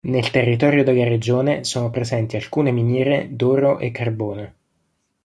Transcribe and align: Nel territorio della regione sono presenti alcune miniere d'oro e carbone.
Nel 0.03 0.31
territorio 0.31 0.83
della 0.83 1.03
regione 1.03 1.63
sono 1.63 1.91
presenti 1.91 2.35
alcune 2.35 2.71
miniere 2.71 3.27
d'oro 3.35 3.77
e 3.77 3.91
carbone. 3.91 4.55